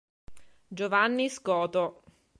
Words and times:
Giovanni 0.73 1.29
Scoto 1.29 2.01